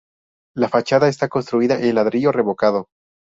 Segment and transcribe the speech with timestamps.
[0.55, 2.87] La fachada está construida en ladrillo revocado.